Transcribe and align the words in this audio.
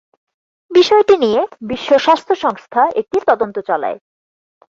বিষয়টি 0.71 1.15
নিয়ে 1.17 1.41
বিশ্ব 1.61 1.89
স্বাস্থ্য 1.97 2.33
সংস্থা 2.35 2.81
একটি 2.95 3.17
তদন্ত 3.27 3.55
চালায়। 3.59 3.97